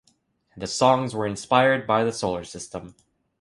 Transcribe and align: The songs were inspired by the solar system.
The 0.57 0.65
songs 0.65 1.13
were 1.13 1.27
inspired 1.27 1.85
by 1.85 2.03
the 2.03 2.11
solar 2.11 2.43
system. 2.43 2.95